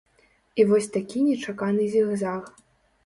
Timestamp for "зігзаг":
1.93-2.43